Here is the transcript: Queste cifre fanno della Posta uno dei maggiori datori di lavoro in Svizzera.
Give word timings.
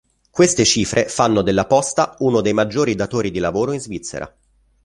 Queste 0.31 0.65
cifre 0.65 1.05
fanno 1.09 1.43
della 1.43 1.67
Posta 1.67 2.15
uno 2.21 2.41
dei 2.41 2.53
maggiori 2.53 2.95
datori 2.95 3.29
di 3.29 3.37
lavoro 3.37 3.71
in 3.71 3.79
Svizzera. 3.79 4.35